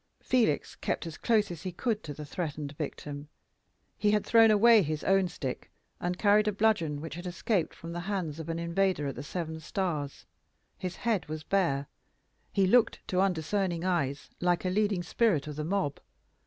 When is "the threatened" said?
2.11-2.71